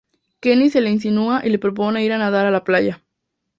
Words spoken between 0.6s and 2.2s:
se le insinúa y le propone ir a